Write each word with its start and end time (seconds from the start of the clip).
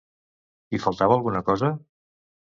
Hi 0.71 0.79
faltava 0.85 1.17
alguna 1.21 1.41
cosa? 1.49 1.69